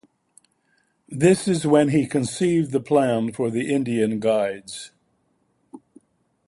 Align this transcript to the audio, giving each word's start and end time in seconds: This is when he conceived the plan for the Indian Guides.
This 1.09 1.47
is 1.47 1.67
when 1.67 1.89
he 1.89 2.07
conceived 2.07 2.71
the 2.71 2.79
plan 2.79 3.31
for 3.33 3.51
the 3.51 3.71
Indian 3.71 4.19
Guides. 4.19 4.89